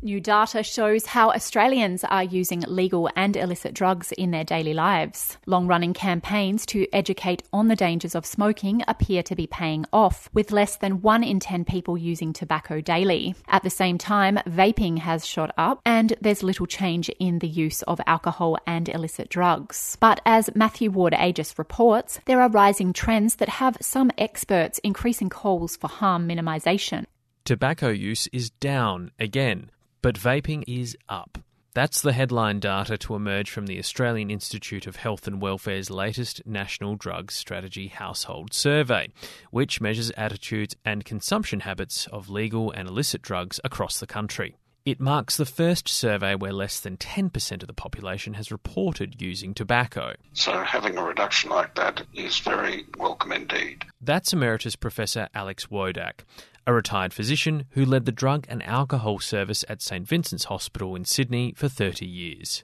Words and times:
New 0.00 0.20
data 0.20 0.62
shows 0.62 1.06
how 1.06 1.32
Australians 1.32 2.04
are 2.04 2.22
using 2.22 2.60
legal 2.68 3.10
and 3.16 3.36
illicit 3.36 3.74
drugs 3.74 4.12
in 4.12 4.30
their 4.30 4.44
daily 4.44 4.72
lives. 4.72 5.36
Long 5.44 5.66
running 5.66 5.92
campaigns 5.92 6.64
to 6.66 6.86
educate 6.92 7.42
on 7.52 7.66
the 7.66 7.74
dangers 7.74 8.14
of 8.14 8.24
smoking 8.24 8.84
appear 8.86 9.24
to 9.24 9.34
be 9.34 9.48
paying 9.48 9.84
off, 9.92 10.30
with 10.32 10.52
less 10.52 10.76
than 10.76 11.02
1 11.02 11.24
in 11.24 11.40
10 11.40 11.64
people 11.64 11.98
using 11.98 12.32
tobacco 12.32 12.80
daily. 12.80 13.34
At 13.48 13.64
the 13.64 13.70
same 13.70 13.98
time, 13.98 14.38
vaping 14.46 14.98
has 14.98 15.26
shot 15.26 15.52
up, 15.58 15.80
and 15.84 16.14
there's 16.20 16.44
little 16.44 16.66
change 16.66 17.08
in 17.18 17.40
the 17.40 17.48
use 17.48 17.82
of 17.82 18.00
alcohol 18.06 18.56
and 18.68 18.88
illicit 18.88 19.28
drugs. 19.28 19.96
But 19.98 20.20
as 20.24 20.48
Matthew 20.54 20.92
Ward 20.92 21.12
Agius 21.12 21.58
reports, 21.58 22.20
there 22.26 22.40
are 22.40 22.48
rising 22.48 22.92
trends 22.92 23.34
that 23.36 23.48
have 23.48 23.76
some 23.80 24.12
experts 24.16 24.78
increasing 24.84 25.28
calls 25.28 25.76
for 25.76 25.88
harm 25.88 26.28
minimisation. 26.28 27.06
Tobacco 27.44 27.88
use 27.88 28.28
is 28.28 28.50
down 28.50 29.10
again 29.18 29.72
but 30.02 30.16
vaping 30.16 30.64
is 30.66 30.96
up. 31.08 31.38
That's 31.74 32.00
the 32.00 32.12
headline 32.12 32.58
data 32.58 32.98
to 32.98 33.14
emerge 33.14 33.50
from 33.50 33.66
the 33.66 33.78
Australian 33.78 34.30
Institute 34.30 34.86
of 34.86 34.96
Health 34.96 35.28
and 35.28 35.40
Welfare's 35.40 35.90
latest 35.90 36.42
National 36.44 36.96
Drugs 36.96 37.34
Strategy 37.34 37.88
Household 37.88 38.52
Survey, 38.52 39.10
which 39.50 39.80
measures 39.80 40.10
attitudes 40.16 40.74
and 40.84 41.04
consumption 41.04 41.60
habits 41.60 42.08
of 42.08 42.30
legal 42.30 42.72
and 42.72 42.88
illicit 42.88 43.22
drugs 43.22 43.60
across 43.62 44.00
the 44.00 44.06
country. 44.06 44.56
It 44.84 45.00
marks 45.00 45.36
the 45.36 45.44
first 45.44 45.86
survey 45.86 46.34
where 46.34 46.52
less 46.52 46.80
than 46.80 46.96
10% 46.96 47.60
of 47.60 47.66
the 47.66 47.74
population 47.74 48.32
has 48.34 48.50
reported 48.50 49.20
using 49.20 49.52
tobacco. 49.52 50.14
So, 50.32 50.62
having 50.62 50.96
a 50.96 51.04
reduction 51.04 51.50
like 51.50 51.74
that 51.74 52.02
is 52.14 52.38
very 52.38 52.86
welcome 52.96 53.32
indeed. 53.32 53.84
That's 54.00 54.32
Emeritus 54.32 54.76
Professor 54.76 55.28
Alex 55.34 55.66
Wodak, 55.66 56.20
a 56.68 56.72
retired 56.74 57.14
physician 57.14 57.64
who 57.70 57.82
led 57.82 58.04
the 58.04 58.12
drug 58.12 58.44
and 58.46 58.62
alcohol 58.62 59.18
service 59.18 59.64
at 59.70 59.80
St 59.80 60.06
Vincent's 60.06 60.44
Hospital 60.44 60.94
in 60.94 61.06
Sydney 61.06 61.54
for 61.56 61.66
30 61.66 62.04
years. 62.04 62.62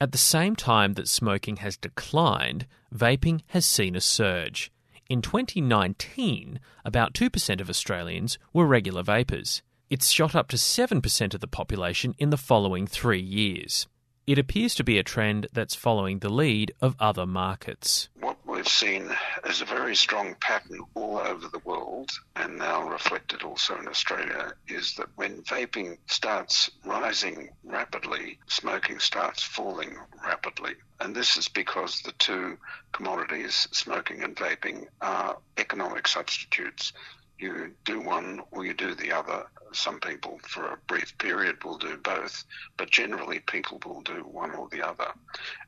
At 0.00 0.10
the 0.10 0.18
same 0.18 0.56
time 0.56 0.94
that 0.94 1.06
smoking 1.06 1.58
has 1.58 1.76
declined, 1.76 2.66
vaping 2.92 3.42
has 3.46 3.64
seen 3.64 3.94
a 3.94 4.00
surge. 4.00 4.72
In 5.08 5.22
2019, 5.22 6.58
about 6.84 7.14
2% 7.14 7.60
of 7.60 7.70
Australians 7.70 8.38
were 8.52 8.66
regular 8.66 9.04
vapers. 9.04 9.62
It's 9.88 10.10
shot 10.10 10.34
up 10.34 10.48
to 10.48 10.56
7% 10.56 11.34
of 11.34 11.40
the 11.40 11.46
population 11.46 12.16
in 12.18 12.30
the 12.30 12.36
following 12.36 12.88
three 12.88 13.22
years. 13.22 13.86
It 14.26 14.36
appears 14.36 14.74
to 14.76 14.84
be 14.84 14.98
a 14.98 15.04
trend 15.04 15.46
that's 15.52 15.76
following 15.76 16.18
the 16.18 16.28
lead 16.28 16.72
of 16.80 16.96
other 16.98 17.26
markets. 17.26 18.08
What 18.18 18.38
we've 18.46 18.66
seen 18.66 19.14
is 19.46 19.60
a 19.60 19.66
very 19.66 19.94
strong 19.94 20.34
pattern 20.40 20.80
all 20.94 21.18
over 21.18 21.48
the 21.48 21.60
world 21.60 22.10
and 22.36 22.58
now 22.58 22.88
reflected 22.88 23.42
also 23.42 23.76
in 23.76 23.86
Australia 23.86 24.52
is 24.68 24.94
that 24.94 25.08
when 25.16 25.42
vaping 25.42 25.98
starts 26.06 26.70
rising 26.84 27.50
rapidly, 27.62 28.38
smoking 28.46 28.98
starts 28.98 29.42
falling 29.42 29.96
rapidly. 30.24 30.74
And 31.00 31.14
this 31.14 31.36
is 31.36 31.48
because 31.48 32.00
the 32.00 32.12
two 32.12 32.56
commodities, 32.92 33.68
smoking 33.70 34.22
and 34.22 34.34
vaping, 34.34 34.86
are 35.02 35.36
economic 35.58 36.08
substitutes. 36.08 36.92
You 37.38 37.72
do 37.84 38.00
one 38.00 38.40
or 38.50 38.64
you 38.64 38.72
do 38.72 38.94
the 38.94 39.12
other. 39.12 39.46
Some 39.72 40.00
people, 40.00 40.40
for 40.48 40.66
a 40.66 40.78
brief 40.86 41.18
period, 41.18 41.62
will 41.64 41.78
do 41.78 41.96
both, 41.98 42.44
but 42.76 42.90
generally 42.90 43.40
people 43.40 43.80
will 43.84 44.02
do 44.02 44.22
one 44.22 44.52
or 44.52 44.68
the 44.70 44.86
other. 44.86 45.12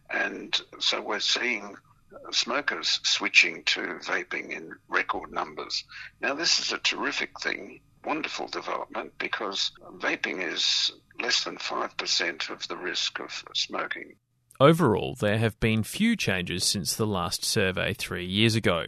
And 0.09 0.59
so 0.79 1.03
we're 1.03 1.21
seeing 1.21 1.77
smokers 2.31 3.01
switching 3.03 3.63
to 3.65 3.81
vaping 4.03 4.51
in 4.51 4.73
record 4.89 5.33
numbers. 5.33 5.85
Now, 6.21 6.35
this 6.35 6.59
is 6.59 6.73
a 6.73 6.79
terrific 6.79 7.41
thing, 7.41 7.81
wonderful 8.05 8.49
development, 8.49 9.13
because 9.19 9.73
vaping 9.99 10.43
is 10.43 10.93
less 11.21 11.45
than 11.45 11.57
5% 11.57 12.51
of 12.51 12.69
the 12.69 12.77
risk 12.77 13.19
of 13.21 13.45
smoking. 13.55 14.17
Overall, 14.59 15.15
there 15.15 15.39
have 15.39 15.59
been 15.61 15.83
few 15.83 16.17
changes 16.17 16.65
since 16.65 16.95
the 16.95 17.07
last 17.07 17.45
survey 17.45 17.93
three 17.93 18.25
years 18.25 18.55
ago. 18.55 18.87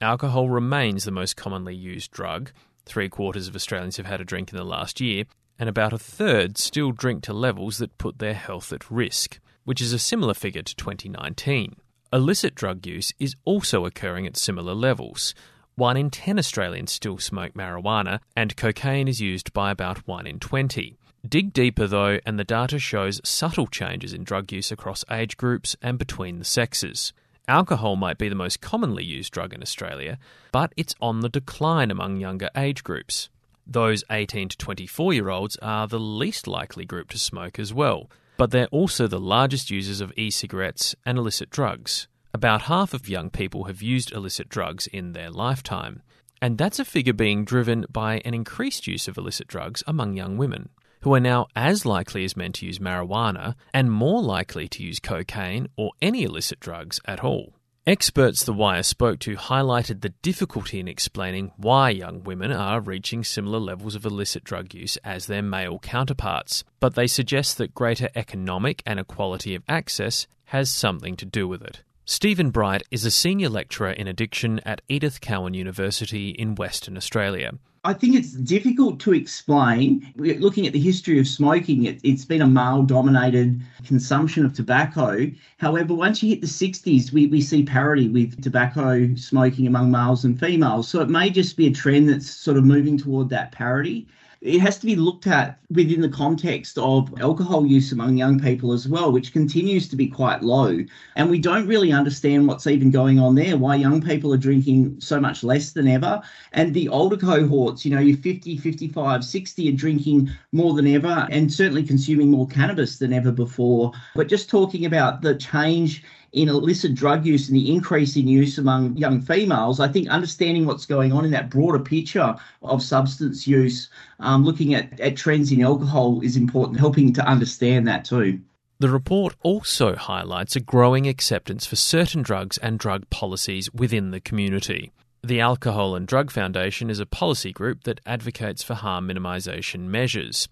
Alcohol 0.00 0.48
remains 0.48 1.04
the 1.04 1.10
most 1.10 1.36
commonly 1.36 1.74
used 1.74 2.12
drug. 2.12 2.52
Three 2.84 3.08
quarters 3.08 3.48
of 3.48 3.56
Australians 3.56 3.96
have 3.96 4.06
had 4.06 4.20
a 4.20 4.24
drink 4.24 4.52
in 4.52 4.56
the 4.56 4.64
last 4.64 5.00
year, 5.00 5.24
and 5.58 5.68
about 5.68 5.92
a 5.92 5.98
third 5.98 6.56
still 6.56 6.92
drink 6.92 7.24
to 7.24 7.32
levels 7.32 7.78
that 7.78 7.98
put 7.98 8.20
their 8.20 8.34
health 8.34 8.72
at 8.72 8.88
risk, 8.90 9.40
which 9.64 9.80
is 9.80 9.92
a 9.92 9.98
similar 9.98 10.34
figure 10.34 10.62
to 10.62 10.76
2019. 10.76 11.74
Illicit 12.10 12.54
drug 12.54 12.86
use 12.86 13.12
is 13.18 13.36
also 13.44 13.84
occurring 13.84 14.26
at 14.26 14.36
similar 14.36 14.74
levels. 14.74 15.34
One 15.74 15.96
in 15.98 16.08
10 16.08 16.38
Australians 16.38 16.90
still 16.90 17.18
smoke 17.18 17.52
marijuana, 17.52 18.20
and 18.34 18.56
cocaine 18.56 19.08
is 19.08 19.20
used 19.20 19.52
by 19.52 19.70
about 19.70 20.08
1 20.08 20.26
in 20.26 20.40
20. 20.40 20.96
Dig 21.28 21.52
deeper 21.52 21.86
though, 21.86 22.18
and 22.24 22.38
the 22.38 22.44
data 22.44 22.78
shows 22.78 23.20
subtle 23.24 23.66
changes 23.66 24.14
in 24.14 24.24
drug 24.24 24.50
use 24.50 24.72
across 24.72 25.04
age 25.10 25.36
groups 25.36 25.76
and 25.82 25.98
between 25.98 26.38
the 26.38 26.46
sexes. 26.46 27.12
Alcohol 27.46 27.96
might 27.96 28.16
be 28.16 28.30
the 28.30 28.34
most 28.34 28.62
commonly 28.62 29.04
used 29.04 29.32
drug 29.32 29.52
in 29.52 29.62
Australia, 29.62 30.18
but 30.50 30.72
it's 30.78 30.94
on 31.02 31.20
the 31.20 31.28
decline 31.28 31.90
among 31.90 32.16
younger 32.16 32.48
age 32.56 32.82
groups. 32.82 33.28
Those 33.66 34.02
18 34.10 34.48
to 34.48 34.56
24 34.56 35.12
year 35.12 35.28
olds 35.28 35.56
are 35.60 35.86
the 35.86 36.00
least 36.00 36.46
likely 36.46 36.86
group 36.86 37.10
to 37.10 37.18
smoke 37.18 37.58
as 37.58 37.74
well 37.74 38.08
but 38.38 38.52
they're 38.52 38.68
also 38.68 39.06
the 39.06 39.20
largest 39.20 39.70
users 39.70 40.00
of 40.00 40.12
e 40.16 40.30
cigarettes 40.30 40.94
and 41.04 41.18
illicit 41.18 41.50
drugs. 41.50 42.08
About 42.32 42.62
half 42.62 42.94
of 42.94 43.08
young 43.08 43.28
people 43.28 43.64
have 43.64 43.82
used 43.82 44.12
illicit 44.12 44.48
drugs 44.48 44.86
in 44.86 45.12
their 45.12 45.28
lifetime. 45.28 46.02
And 46.40 46.56
that's 46.56 46.78
a 46.78 46.84
figure 46.84 47.12
being 47.12 47.44
driven 47.44 47.84
by 47.90 48.22
an 48.24 48.32
increased 48.32 48.86
use 48.86 49.08
of 49.08 49.18
illicit 49.18 49.48
drugs 49.48 49.82
among 49.88 50.14
young 50.14 50.36
women, 50.36 50.68
who 51.00 51.12
are 51.14 51.20
now 51.20 51.48
as 51.56 51.84
likely 51.84 52.24
as 52.24 52.36
men 52.36 52.52
to 52.52 52.66
use 52.66 52.78
marijuana 52.78 53.56
and 53.74 53.90
more 53.90 54.22
likely 54.22 54.68
to 54.68 54.84
use 54.84 55.00
cocaine 55.00 55.68
or 55.76 55.90
any 56.00 56.22
illicit 56.22 56.60
drugs 56.60 57.00
at 57.06 57.24
all. 57.24 57.57
Experts 57.88 58.44
The 58.44 58.52
Wire 58.52 58.82
spoke 58.82 59.18
to 59.20 59.34
highlighted 59.36 60.02
the 60.02 60.10
difficulty 60.20 60.78
in 60.78 60.86
explaining 60.86 61.52
why 61.56 61.88
young 61.88 62.22
women 62.22 62.52
are 62.52 62.82
reaching 62.82 63.24
similar 63.24 63.58
levels 63.58 63.94
of 63.94 64.04
illicit 64.04 64.44
drug 64.44 64.74
use 64.74 64.98
as 64.98 65.24
their 65.24 65.40
male 65.40 65.78
counterparts, 65.78 66.64
but 66.80 66.96
they 66.96 67.06
suggest 67.06 67.56
that 67.56 67.74
greater 67.74 68.10
economic 68.14 68.82
and 68.84 69.00
equality 69.00 69.54
of 69.54 69.62
access 69.70 70.26
has 70.44 70.68
something 70.68 71.16
to 71.16 71.24
do 71.24 71.48
with 71.48 71.62
it. 71.62 71.82
Stephen 72.04 72.50
Bright 72.50 72.82
is 72.90 73.06
a 73.06 73.10
senior 73.10 73.48
lecturer 73.48 73.92
in 73.92 74.06
addiction 74.06 74.60
at 74.66 74.82
Edith 74.90 75.22
Cowan 75.22 75.54
University 75.54 76.28
in 76.28 76.56
Western 76.56 76.94
Australia. 76.94 77.52
I 77.84 77.92
think 77.92 78.16
it's 78.16 78.32
difficult 78.32 78.98
to 79.00 79.14
explain. 79.14 80.12
Looking 80.16 80.66
at 80.66 80.72
the 80.72 80.80
history 80.80 81.18
of 81.18 81.28
smoking, 81.28 81.84
it, 81.84 82.04
has 82.04 82.24
been 82.24 82.42
a 82.42 82.46
male 82.46 82.82
dominated 82.82 83.60
consumption 83.86 84.44
of 84.44 84.52
tobacco. 84.52 85.30
However, 85.58 85.94
once 85.94 86.22
you 86.22 86.30
hit 86.30 86.40
the 86.40 86.46
60s, 86.46 87.12
we, 87.12 87.26
we 87.26 87.40
see 87.40 87.62
parity 87.62 88.08
with 88.08 88.42
tobacco 88.42 89.14
smoking 89.14 89.66
among 89.66 89.90
males 89.90 90.24
and 90.24 90.38
females. 90.38 90.88
So 90.88 91.00
it 91.00 91.08
may 91.08 91.30
just 91.30 91.56
be 91.56 91.68
a 91.68 91.72
trend 91.72 92.08
that's 92.08 92.28
sort 92.28 92.56
of 92.56 92.64
moving 92.64 92.98
toward 92.98 93.28
that 93.30 93.52
parity 93.52 94.08
it 94.40 94.60
has 94.60 94.78
to 94.78 94.86
be 94.86 94.94
looked 94.94 95.26
at 95.26 95.58
within 95.70 96.00
the 96.00 96.08
context 96.08 96.78
of 96.78 97.12
alcohol 97.20 97.66
use 97.66 97.90
among 97.90 98.16
young 98.16 98.38
people 98.38 98.72
as 98.72 98.86
well, 98.86 99.10
which 99.10 99.32
continues 99.32 99.88
to 99.88 99.96
be 99.96 100.06
quite 100.06 100.42
low. 100.42 100.78
And 101.16 101.28
we 101.28 101.40
don't 101.40 101.66
really 101.66 101.92
understand 101.92 102.46
what's 102.46 102.66
even 102.68 102.90
going 102.90 103.18
on 103.18 103.34
there, 103.34 103.56
why 103.56 103.74
young 103.74 104.00
people 104.00 104.32
are 104.32 104.38
drinking 104.38 105.00
so 105.00 105.18
much 105.20 105.42
less 105.42 105.72
than 105.72 105.88
ever. 105.88 106.22
And 106.52 106.72
the 106.72 106.88
older 106.88 107.16
cohorts, 107.16 107.84
you 107.84 107.90
know, 107.90 108.00
you're 108.00 108.16
50, 108.16 108.58
55, 108.58 109.24
60 109.24 109.68
are 109.68 109.76
drinking 109.76 110.30
more 110.52 110.74
than 110.74 110.86
ever 110.86 111.26
and 111.30 111.52
certainly 111.52 111.82
consuming 111.82 112.30
more 112.30 112.46
cannabis 112.46 112.98
than 112.98 113.12
ever 113.12 113.32
before. 113.32 113.92
But 114.14 114.28
just 114.28 114.48
talking 114.48 114.86
about 114.86 115.20
the 115.20 115.34
change 115.34 116.04
in 116.32 116.48
illicit 116.48 116.94
drug 116.94 117.24
use 117.24 117.48
and 117.48 117.56
the 117.56 117.72
increase 117.72 118.16
in 118.16 118.28
use 118.28 118.58
among 118.58 118.96
young 118.96 119.20
females, 119.20 119.80
I 119.80 119.88
think 119.88 120.08
understanding 120.08 120.66
what's 120.66 120.86
going 120.86 121.12
on 121.12 121.24
in 121.24 121.30
that 121.30 121.50
broader 121.50 121.78
picture 121.78 122.36
of 122.62 122.82
substance 122.82 123.46
use, 123.46 123.88
um, 124.20 124.44
looking 124.44 124.74
at, 124.74 124.98
at 125.00 125.16
trends 125.16 125.50
in 125.52 125.62
alcohol 125.62 126.20
is 126.22 126.36
important, 126.36 126.78
helping 126.78 127.12
to 127.14 127.26
understand 127.26 127.88
that 127.88 128.04
too. 128.04 128.40
The 128.80 128.90
report 128.90 129.34
also 129.42 129.96
highlights 129.96 130.54
a 130.54 130.60
growing 130.60 131.08
acceptance 131.08 131.66
for 131.66 131.74
certain 131.74 132.22
drugs 132.22 132.58
and 132.58 132.78
drug 132.78 133.10
policies 133.10 133.72
within 133.72 134.12
the 134.12 134.20
community. 134.20 134.92
The 135.24 135.40
Alcohol 135.40 135.96
and 135.96 136.06
Drug 136.06 136.30
Foundation 136.30 136.88
is 136.88 137.00
a 137.00 137.06
policy 137.06 137.52
group 137.52 137.82
that 137.84 138.00
advocates 138.06 138.62
for 138.62 138.74
harm 138.74 139.08
minimisation 139.08 139.86
measures. 139.86 140.48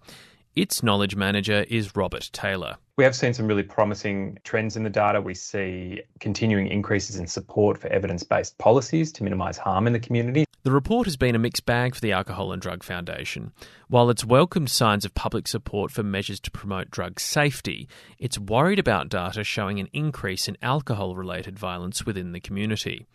Its 0.57 0.81
knowledge 0.81 1.15
manager 1.15 1.67
is 1.69 1.95
Robert 1.95 2.31
Taylor. 2.33 2.77
We 2.97 3.03
have 3.03 3.15
seen 3.15 3.31
some 3.31 3.45
really 3.45 3.61
promising 3.61 4.39
trends 4.43 4.75
in 4.75 4.81
the 4.81 4.89
data. 4.89 5.21
We 5.21 5.35
see 5.35 6.01
continuing 6.19 6.65
increases 6.65 7.17
in 7.17 7.27
support 7.27 7.77
for 7.77 7.89
evidence 7.89 8.23
based 8.23 8.57
policies 8.57 9.11
to 9.11 9.23
minimise 9.23 9.59
harm 9.59 9.85
in 9.85 9.93
the 9.93 9.99
community. 9.99 10.45
The 10.63 10.71
report 10.71 11.05
has 11.05 11.15
been 11.15 11.35
a 11.35 11.39
mixed 11.39 11.67
bag 11.67 11.93
for 11.93 12.01
the 12.01 12.11
Alcohol 12.11 12.51
and 12.51 12.59
Drug 12.59 12.81
Foundation. 12.81 13.51
While 13.87 14.09
it's 14.09 14.25
welcomed 14.25 14.71
signs 14.71 15.05
of 15.05 15.13
public 15.13 15.47
support 15.47 15.91
for 15.91 16.01
measures 16.01 16.39
to 16.39 16.49
promote 16.49 16.89
drug 16.89 17.19
safety, 17.19 17.87
it's 18.17 18.39
worried 18.39 18.79
about 18.79 19.09
data 19.09 19.43
showing 19.43 19.79
an 19.79 19.89
increase 19.93 20.47
in 20.47 20.57
alcohol 20.63 21.15
related 21.15 21.59
violence 21.59 22.03
within 22.03 22.31
the 22.31 22.39
community. 22.39 23.05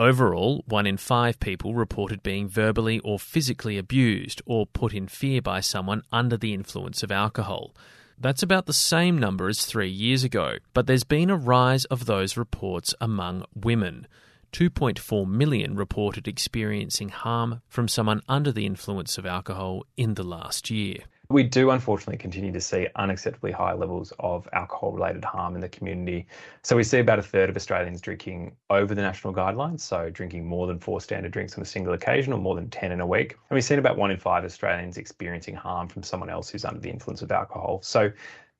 Overall, 0.00 0.62
one 0.68 0.86
in 0.86 0.96
five 0.96 1.40
people 1.40 1.74
reported 1.74 2.22
being 2.22 2.48
verbally 2.48 3.00
or 3.00 3.18
physically 3.18 3.76
abused 3.76 4.40
or 4.46 4.64
put 4.64 4.94
in 4.94 5.08
fear 5.08 5.42
by 5.42 5.58
someone 5.58 6.02
under 6.12 6.36
the 6.36 6.54
influence 6.54 7.02
of 7.02 7.10
alcohol. 7.10 7.74
That's 8.16 8.42
about 8.42 8.66
the 8.66 8.72
same 8.72 9.18
number 9.18 9.48
as 9.48 9.64
three 9.64 9.90
years 9.90 10.22
ago, 10.22 10.58
but 10.72 10.86
there's 10.86 11.02
been 11.02 11.30
a 11.30 11.36
rise 11.36 11.84
of 11.86 12.06
those 12.06 12.36
reports 12.36 12.94
among 13.00 13.44
women. 13.54 14.06
2.4 14.52 15.28
million 15.28 15.74
reported 15.74 16.28
experiencing 16.28 17.08
harm 17.08 17.60
from 17.68 17.88
someone 17.88 18.22
under 18.28 18.52
the 18.52 18.66
influence 18.66 19.18
of 19.18 19.26
alcohol 19.26 19.84
in 19.96 20.14
the 20.14 20.22
last 20.22 20.70
year. 20.70 20.98
We 21.30 21.42
do 21.42 21.72
unfortunately 21.72 22.16
continue 22.16 22.52
to 22.52 22.60
see 22.60 22.88
unacceptably 22.96 23.52
high 23.52 23.74
levels 23.74 24.14
of 24.18 24.48
alcohol 24.54 24.92
related 24.92 25.22
harm 25.22 25.54
in 25.56 25.60
the 25.60 25.68
community. 25.68 26.26
So 26.62 26.74
we 26.74 26.82
see 26.82 27.00
about 27.00 27.18
a 27.18 27.22
third 27.22 27.50
of 27.50 27.56
Australians 27.56 28.00
drinking 28.00 28.56
over 28.70 28.94
the 28.94 29.02
national 29.02 29.34
guidelines, 29.34 29.80
so 29.80 30.08
drinking 30.08 30.46
more 30.46 30.66
than 30.66 30.78
four 30.78 31.02
standard 31.02 31.32
drinks 31.32 31.54
on 31.54 31.60
a 31.60 31.66
single 31.66 31.92
occasion 31.92 32.32
or 32.32 32.38
more 32.38 32.54
than 32.54 32.70
10 32.70 32.92
in 32.92 33.02
a 33.02 33.06
week. 33.06 33.32
And 33.50 33.56
we've 33.56 33.62
seen 33.62 33.78
about 33.78 33.98
one 33.98 34.10
in 34.10 34.16
five 34.16 34.42
Australians 34.42 34.96
experiencing 34.96 35.54
harm 35.54 35.86
from 35.86 36.02
someone 36.02 36.30
else 36.30 36.48
who's 36.48 36.64
under 36.64 36.80
the 36.80 36.88
influence 36.88 37.20
of 37.20 37.30
alcohol. 37.30 37.80
So 37.82 38.10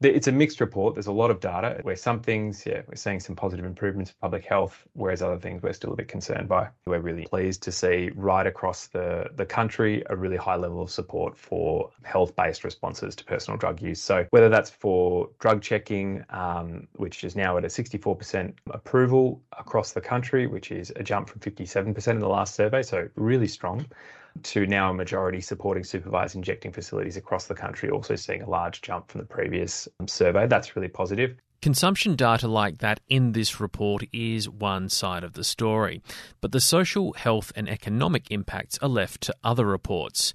it's 0.01 0.29
a 0.29 0.33
mixed 0.33 0.61
report. 0.61 0.95
There's 0.95 1.09
a 1.09 1.13
lot 1.13 1.31
of 1.31 1.41
data 1.41 1.81
where 1.83 1.97
some 1.97 2.21
things, 2.21 2.65
yeah, 2.65 2.83
we're 2.87 2.95
seeing 2.95 3.19
some 3.19 3.35
positive 3.35 3.65
improvements 3.65 4.13
for 4.13 4.17
public 4.23 4.45
health, 4.45 4.87
whereas 4.93 5.23
other 5.23 5.39
things 5.39 5.63
we're 5.63 5.73
still 5.73 5.93
a 5.93 5.97
bit 5.97 6.07
concerned 6.07 6.49
by. 6.49 6.69
We're 6.87 7.01
really 7.01 7.25
pleased 7.25 7.63
to 7.65 7.73
see 7.73 8.11
right 8.15 8.47
across 8.47 8.87
the, 8.87 9.29
the 9.35 9.45
country 9.45 10.05
a 10.09 10.17
really 10.17 10.37
high 10.37 10.55
level 10.55 10.81
of 10.81 10.91
support 10.91 11.37
for 11.37 11.91
health 12.05 12.37
based 12.37 12.63
responses 12.63 13.17
to 13.17 13.25
personal 13.25 13.59
drug 13.59 13.83
use. 13.83 14.01
So, 14.01 14.27
whether 14.31 14.49
that's 14.49 14.71
for 14.71 15.31
drug 15.41 15.63
checking, 15.63 16.25
um, 16.31 16.87
which 16.95 17.25
is 17.25 17.35
now 17.35 17.57
at 17.57 17.65
a 17.65 17.69
64% 17.69 18.55
approval 18.71 19.43
across 19.59 19.93
the 19.93 20.01
country, 20.01 20.47
which 20.47 20.71
is 20.71 20.93
a 20.95 21.03
jump 21.03 21.29
from 21.29 21.41
57% 21.41 22.09
in 22.09 22.21
the 22.21 22.29
last 22.29 22.55
survey, 22.55 22.83
so 22.83 23.09
really 23.17 23.49
strong 23.49 23.85
to 24.45 24.67
now 24.67 24.91
a 24.91 24.95
majority 24.95 25.41
supporting 25.41 25.85
supervised 25.85 26.37
injecting 26.37 26.73
facilities 26.73 27.17
across 27.17 27.47
the 27.47 27.55
country, 27.55 27.91
also 27.91 28.17
seeing 28.17 28.43
a 28.43 28.51
large 28.51 28.83
jump 28.83 29.11
from 29.11 29.21
the 29.21 29.27
previous 29.27 29.89
um, 30.01 30.09
survey. 30.09 30.47
That's 30.47 30.77
really 30.77 30.89
positive. 30.89 31.37
Consumption 31.61 32.15
data 32.15 32.47
like 32.47 32.79
that 32.79 33.01
in 33.09 33.33
this 33.33 33.59
report 33.59 34.05
is 34.13 34.49
one 34.49 34.89
side 34.89 35.25
of 35.25 35.33
the 35.33 35.43
story, 35.43 36.01
but 36.41 36.53
the 36.53 36.61
social, 36.61 37.15
health, 37.15 37.51
and 37.57 37.69
economic 37.69 38.31
impacts 38.31 38.79
are 38.79 38.89
left 38.89 39.23
to 39.23 39.35
other 39.43 39.67
reports. 39.67 40.33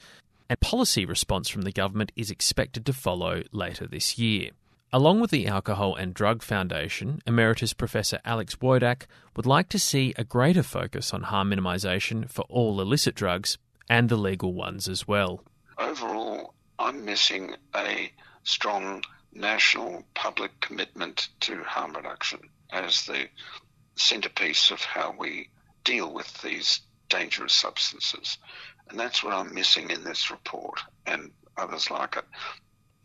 And 0.49 0.59
policy 0.59 1.05
response 1.05 1.47
from 1.47 1.61
the 1.61 1.71
government 1.71 2.11
is 2.17 2.29
expected 2.29 2.85
to 2.85 2.93
follow 2.93 3.43
later 3.53 3.87
this 3.87 4.17
year. 4.19 4.49
Along 4.91 5.19
with 5.19 5.31
the 5.31 5.47
Alcohol 5.47 5.95
and 5.95 6.13
Drug 6.13 6.43
Foundation, 6.43 7.19
Emeritus 7.25 7.73
Professor 7.73 8.19
Alex 8.25 8.57
Wodak 8.57 9.07
would 9.35 9.47
like 9.47 9.69
to 9.69 9.79
see 9.79 10.13
a 10.17 10.23
greater 10.23 10.61
focus 10.61 11.13
on 11.13 11.23
harm 11.23 11.49
minimisation 11.49 12.29
for 12.29 12.43
all 12.43 12.79
illicit 12.79 13.15
drugs 13.15 13.57
and 13.89 14.09
the 14.09 14.17
legal 14.17 14.53
ones 14.53 14.87
as 14.87 15.07
well. 15.07 15.43
Overall, 15.77 16.53
I'm 16.79 17.05
missing 17.05 17.55
a 17.75 18.11
strong 18.43 19.03
national 19.33 20.05
public 20.13 20.59
commitment 20.59 21.29
to 21.41 21.63
harm 21.63 21.93
reduction 21.93 22.39
as 22.71 23.05
the 23.05 23.27
centerpiece 23.95 24.71
of 24.71 24.81
how 24.81 25.15
we 25.17 25.49
deal 25.83 26.13
with 26.13 26.41
these 26.41 26.81
dangerous 27.09 27.53
substances. 27.53 28.37
And 28.89 28.99
that's 28.99 29.23
what 29.23 29.33
I'm 29.33 29.53
missing 29.53 29.89
in 29.91 30.03
this 30.03 30.31
report 30.31 30.79
and 31.05 31.31
others 31.57 31.89
like 31.89 32.15
it. 32.15 32.25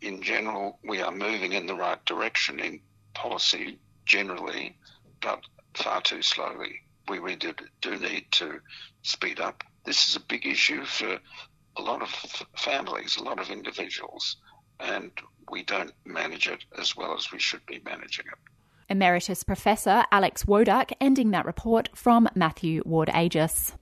In 0.01 0.21
general, 0.21 0.79
we 0.83 1.01
are 1.01 1.11
moving 1.11 1.53
in 1.53 1.67
the 1.67 1.75
right 1.75 2.03
direction 2.05 2.59
in 2.59 2.81
policy 3.13 3.79
generally, 4.05 4.77
but 5.21 5.41
far 5.73 6.01
too 6.01 6.21
slowly. 6.21 6.81
We 7.07 7.19
really 7.19 7.53
do 7.81 7.97
need 7.97 8.31
to 8.33 8.59
speed 9.01 9.39
up 9.39 9.63
this 9.85 10.09
is 10.09 10.15
a 10.15 10.19
big 10.21 10.45
issue 10.45 10.85
for 10.85 11.19
a 11.77 11.81
lot 11.81 12.01
of 12.01 12.09
families, 12.57 13.17
a 13.17 13.23
lot 13.23 13.39
of 13.39 13.49
individuals, 13.49 14.37
and 14.79 15.11
we 15.51 15.63
don't 15.63 15.93
manage 16.05 16.47
it 16.47 16.63
as 16.77 16.95
well 16.95 17.15
as 17.15 17.31
we 17.31 17.39
should 17.39 17.65
be 17.65 17.81
managing 17.85 18.25
it. 18.27 18.37
Emeritus 18.89 19.43
Professor 19.43 20.03
Alex 20.11 20.45
Wodak 20.45 20.91
ending 20.99 21.31
that 21.31 21.45
report 21.45 21.89
from 21.93 22.27
Matthew 22.35 22.81
Ward 22.85 23.09
Agius. 23.09 23.73